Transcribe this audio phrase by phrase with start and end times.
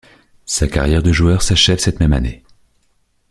[0.47, 2.41] Sa carrière de joueur s'achève cette même année.